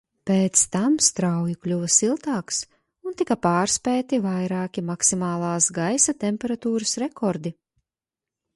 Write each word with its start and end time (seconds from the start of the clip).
Pēc 0.27 0.61
tam 0.75 0.93
strauji 1.07 1.57
kļuva 1.65 1.89
siltāks, 1.95 2.61
un 3.11 3.17
tika 3.21 3.37
pārspēti 3.45 4.21
vairāki 4.25 4.85
maksimālās 4.89 5.71
gaisa 5.79 6.19
temperatūras 6.27 6.97
rekordi. 7.05 7.55